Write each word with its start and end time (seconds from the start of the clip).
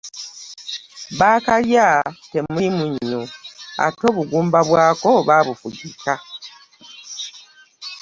Bakalya 1.19 1.87
temuli 2.31 2.67
munnyo 2.77 3.21
ate 3.85 4.03
obugumba 4.11 4.59
bwako 4.69 5.09
babufugika. 5.27 6.13